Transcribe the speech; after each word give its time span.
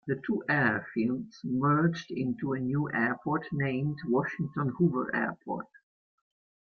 The 0.07 0.19
two 0.25 0.43
airfields 0.49 1.43
merged 1.45 2.09
into 2.09 2.53
a 2.53 2.59
new 2.59 2.89
airport 2.91 3.43
named 3.51 3.99
Washington-Hoover 4.07 5.15
Airport. 5.15 5.67